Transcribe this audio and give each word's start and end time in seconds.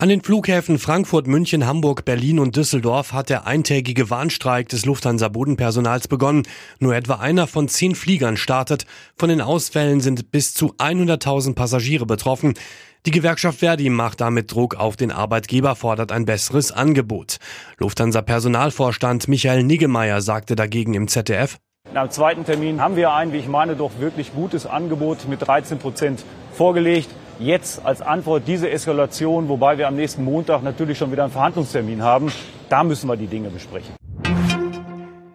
An 0.00 0.08
den 0.08 0.22
Flughäfen 0.22 0.78
Frankfurt, 0.78 1.26
München, 1.26 1.66
Hamburg, 1.66 2.06
Berlin 2.06 2.38
und 2.38 2.56
Düsseldorf 2.56 3.12
hat 3.12 3.28
der 3.28 3.46
eintägige 3.46 4.08
Warnstreik 4.08 4.66
des 4.66 4.86
Lufthansa-Bodenpersonals 4.86 6.08
begonnen. 6.08 6.44
Nur 6.78 6.96
etwa 6.96 7.16
einer 7.16 7.46
von 7.46 7.68
zehn 7.68 7.94
Fliegern 7.94 8.38
startet. 8.38 8.86
Von 9.18 9.28
den 9.28 9.42
Ausfällen 9.42 10.00
sind 10.00 10.30
bis 10.30 10.54
zu 10.54 10.72
100.000 10.78 11.54
Passagiere 11.54 12.06
betroffen. 12.06 12.54
Die 13.04 13.10
Gewerkschaft 13.10 13.58
Verdi 13.58 13.90
macht 13.90 14.22
damit 14.22 14.50
Druck 14.50 14.74
auf 14.74 14.96
den 14.96 15.12
Arbeitgeber, 15.12 15.76
fordert 15.76 16.12
ein 16.12 16.24
besseres 16.24 16.72
Angebot. 16.72 17.36
Lufthansa-Personalvorstand 17.76 19.28
Michael 19.28 19.64
Niggemeier 19.64 20.22
sagte 20.22 20.56
dagegen 20.56 20.94
im 20.94 21.08
ZDF, 21.08 21.58
am 21.92 22.10
zweiten 22.10 22.46
Termin 22.46 22.80
haben 22.80 22.96
wir 22.96 23.12
ein, 23.12 23.34
wie 23.34 23.38
ich 23.38 23.48
meine, 23.48 23.76
doch 23.76 23.90
wirklich 23.98 24.32
gutes 24.32 24.64
Angebot 24.64 25.28
mit 25.28 25.46
13 25.46 25.78
Prozent 25.78 26.24
vorgelegt 26.52 27.10
jetzt 27.40 27.84
als 27.84 28.02
Antwort 28.02 28.44
diese 28.46 28.70
Eskalation, 28.70 29.48
wobei 29.48 29.78
wir 29.78 29.88
am 29.88 29.96
nächsten 29.96 30.24
Montag 30.24 30.62
natürlich 30.62 30.98
schon 30.98 31.10
wieder 31.10 31.24
einen 31.24 31.32
Verhandlungstermin 31.32 32.02
haben, 32.02 32.32
da 32.68 32.84
müssen 32.84 33.08
wir 33.08 33.16
die 33.16 33.26
Dinge 33.26 33.50
besprechen. 33.50 33.94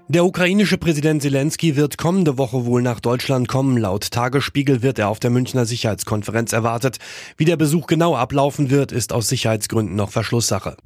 Der 0.08 0.24
ukrainische 0.24 0.78
Präsident 0.78 1.24
Zelensky 1.24 1.76
wird 1.76 1.98
kommende 1.98 2.38
Woche 2.38 2.66
wohl 2.66 2.84
nach 2.84 3.00
Deutschland 3.00 3.48
kommen. 3.48 3.76
Laut 3.76 4.12
Tagesspiegel 4.12 4.84
wird 4.84 5.00
er 5.00 5.10
auf 5.10 5.20
der 5.20 5.32
Münchner 5.32 5.66
Sicherheitskonferenz 5.66 6.54
erwartet. 6.54 7.00
Wie 7.38 7.46
der 7.46 7.58
Besuch 7.58 7.88
genau 7.88 8.16
ablaufen 8.16 8.70
wird, 8.70 8.92
ist 8.92 9.12
aus 9.12 9.28
Sicherheitsgründen 9.28 9.96
noch 9.96 10.12
Verschlusssache. 10.12 10.78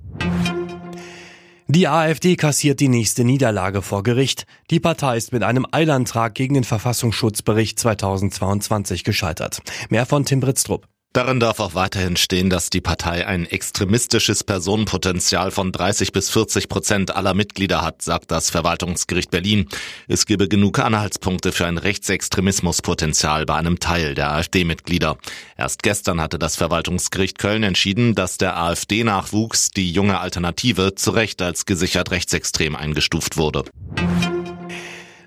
Die 1.67 1.87
AfD 1.87 2.35
kassiert 2.37 2.79
die 2.79 2.87
nächste 2.87 3.23
Niederlage 3.23 3.83
vor 3.83 4.01
Gericht. 4.01 4.47
Die 4.71 4.79
Partei 4.79 5.17
ist 5.17 5.33
mit 5.33 5.43
einem 5.43 5.67
Eilantrag 5.70 6.33
gegen 6.33 6.55
den 6.55 6.63
Verfassungsschutzbericht 6.63 7.77
2022 7.77 9.04
gescheitert. 9.04 9.61
Mehr 9.89 10.07
von 10.07 10.26
Tim 10.26 10.39
Britztrup. 10.39 10.87
Darin 11.12 11.40
darf 11.40 11.60
auch 11.60 11.74
weiterhin 11.74 12.18
stehen, 12.18 12.52
dass 12.52 12.70
die 12.70 12.82
Partei 12.82 13.26
ein 13.26 13.48
extremistisches 13.48 14.43
Personenpotenzial 14.43 15.49
von 15.49 15.71
30 15.71 16.12
bis 16.12 16.29
40 16.29 16.70
Prozent 16.70 17.16
aller 17.16 17.34
Mitglieder 17.34 17.82
hat, 17.82 18.04
sagt 18.04 18.29
das 18.29 18.51
Verwaltungsgericht 18.51 19.32
Berlin. 19.32 19.68
Es 20.07 20.27
gebe 20.27 20.48
genug 20.48 20.77
Anhaltspunkte 20.77 21.51
für 21.51 21.66
ein 21.66 21.79
Rechtsextremismuspotenzial 21.79 23.48
bei 23.48 23.55
einem 23.55 23.79
Teil 23.79 24.13
der 24.13 24.32
AfD-Mitglieder. 24.34 25.18
Erst 25.57 25.82
gestern 25.82 26.21
hatte 26.21 26.38
das 26.38 26.55
Verwaltungsgericht 26.57 27.40
Köln 27.40 27.63
entschieden, 27.63 28.13
dass 28.13 28.38
der 28.38 28.57
AfD-Nachwuchs, 28.57 29.71
die 29.71 29.91
junge 29.91 30.20
Alternative, 30.20 30.94
zu 30.94 31.10
Recht 31.10 31.41
als 31.41 31.66
gesichert 31.66 32.12
rechtsextrem 32.12 32.76
eingestuft 32.76 33.35
wurde. 33.35 33.63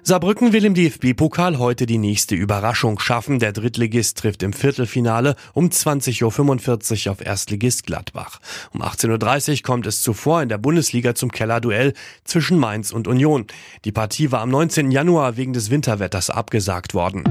Saarbrücken 0.04 0.52
will 0.52 0.64
im 0.64 0.74
DFB-Pokal 0.74 1.60
heute 1.60 1.86
die 1.86 1.96
nächste 1.96 2.34
Überraschung 2.34 2.98
schaffen. 2.98 3.38
Der 3.38 3.52
Drittligist 3.52 4.18
trifft 4.18 4.42
im 4.42 4.52
Viertelfinale 4.52 5.36
um 5.54 5.68
20.45 5.68 7.06
Uhr 7.06 7.12
auf 7.12 7.24
Erstligist 7.24 7.86
Gladbach. 7.86 8.40
Um 8.72 8.82
18.30 8.82 9.58
Uhr 9.58 9.62
kommt 9.62 9.86
es 9.86 10.02
zuvor 10.02 10.42
in 10.42 10.48
der 10.48 10.58
Bundesliga 10.58 11.14
zum 11.14 11.30
Kellerduell 11.30 11.92
zwischen 12.24 12.58
Mainz 12.58 12.90
und 12.90 13.06
Union. 13.06 13.46
Die 13.84 13.92
Partie 13.92 14.32
war 14.32 14.40
am 14.40 14.50
19. 14.50 14.90
Januar 14.90 15.36
wegen 15.36 15.52
des 15.52 15.70
Winterwetters 15.70 16.30
abgesagt 16.30 16.94
worden. 16.94 17.22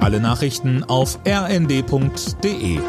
Alle 0.00 0.18
Nachrichten 0.18 0.82
auf 0.82 1.20
rnd.de 1.24 2.80